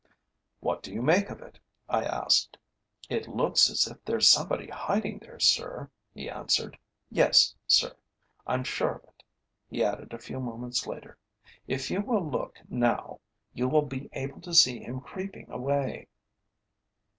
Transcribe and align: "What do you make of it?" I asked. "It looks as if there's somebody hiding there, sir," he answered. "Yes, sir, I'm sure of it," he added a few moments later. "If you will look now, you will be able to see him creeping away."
"What 0.61 0.81
do 0.81 0.91
you 0.91 1.03
make 1.03 1.29
of 1.29 1.43
it?" 1.43 1.59
I 1.87 2.03
asked. 2.03 2.57
"It 3.07 3.27
looks 3.27 3.69
as 3.69 3.85
if 3.85 4.03
there's 4.03 4.27
somebody 4.27 4.65
hiding 4.65 5.19
there, 5.19 5.39
sir," 5.39 5.91
he 6.11 6.27
answered. 6.27 6.75
"Yes, 7.11 7.53
sir, 7.67 7.95
I'm 8.47 8.63
sure 8.63 8.93
of 8.95 9.03
it," 9.03 9.21
he 9.69 9.83
added 9.83 10.11
a 10.11 10.17
few 10.17 10.39
moments 10.39 10.87
later. 10.87 11.19
"If 11.67 11.91
you 11.91 12.01
will 12.01 12.27
look 12.27 12.57
now, 12.67 13.19
you 13.53 13.69
will 13.69 13.85
be 13.85 14.09
able 14.13 14.41
to 14.41 14.55
see 14.55 14.79
him 14.79 15.01
creeping 15.01 15.51
away." 15.51 16.07